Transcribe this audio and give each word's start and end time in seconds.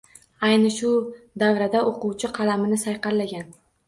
Ayni 0.45 0.69
shu 0.77 0.93
davrda 1.43 1.81
o‘quvchi 1.89 2.31
qalamini 2.39 2.81
sayqallagan. 2.85 3.53